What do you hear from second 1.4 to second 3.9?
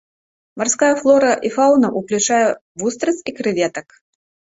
і фаўна ўключае вустрыц і крэветак.